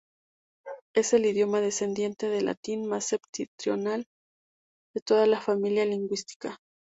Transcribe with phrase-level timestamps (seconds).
[0.95, 4.07] Es el idioma descendiente del latín más septentrional
[4.95, 6.57] de toda la familia lingüística.